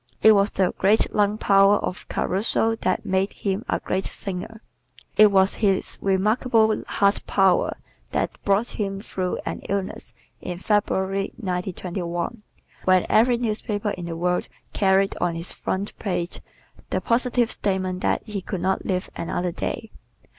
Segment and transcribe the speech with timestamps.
[0.23, 4.63] It was the great lung power of Caruso that made him a great singer.
[5.15, 7.77] It was his remarkable heart power
[8.11, 12.41] that brought him through an illness in February, 1921,
[12.85, 16.41] when every newspaper in the world carried on its front page
[16.89, 19.91] the positive statement that he could not live another day.